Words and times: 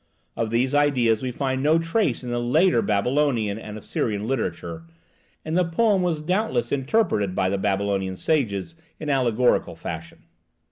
Of 0.35 0.49
these 0.49 0.73
ideas 0.73 1.21
we 1.21 1.29
find 1.29 1.61
no 1.61 1.77
trace 1.77 2.23
in 2.23 2.31
the 2.31 2.39
later 2.39 2.81
Babylonian 2.81 3.59
and 3.59 3.77
Assyrian 3.77 4.27
literature, 4.27 4.85
and 5.45 5.55
the 5.55 5.63
poem 5.63 6.01
was 6.01 6.21
doubtless 6.21 6.71
interpreted 6.71 7.35
by 7.35 7.49
the 7.49 7.59
Babylonian 7.59 8.15
sages 8.17 8.73
in 8.99 9.11
allegorical 9.11 9.75
fashion. 9.75 10.23